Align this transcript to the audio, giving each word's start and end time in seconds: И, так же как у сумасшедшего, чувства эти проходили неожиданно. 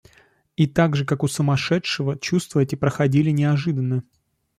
И, 0.57 0.65
так 0.65 0.95
же 0.95 1.05
как 1.05 1.21
у 1.23 1.27
сумасшедшего, 1.27 2.17
чувства 2.17 2.61
эти 2.61 2.73
проходили 2.73 3.29
неожиданно. 3.29 4.01